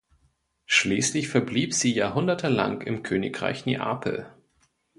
[0.65, 4.33] Schließlich verblieb sie jahrhundertelang im Königreich Neapel.